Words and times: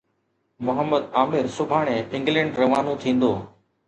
محمد 0.65 1.03
عامر 1.17 1.43
سڀاڻي 1.55 1.97
انگلينڊ 2.15 2.51
روانو 2.61 2.93
ٿيندو 3.01 3.31